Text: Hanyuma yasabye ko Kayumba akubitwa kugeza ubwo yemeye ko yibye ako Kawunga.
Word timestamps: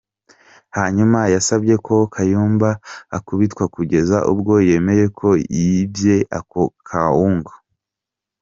Hanyuma 0.77 1.19
yasabye 1.33 1.75
ko 1.85 1.95
Kayumba 2.13 2.69
akubitwa 3.17 3.63
kugeza 3.75 4.17
ubwo 4.31 4.53
yemeye 4.69 5.05
ko 5.19 5.29
yibye 5.57 6.17
ako 6.37 6.63
Kawunga. 6.87 7.53